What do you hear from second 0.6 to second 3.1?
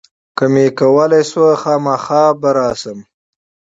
کولای شول، هرومرو به راشم.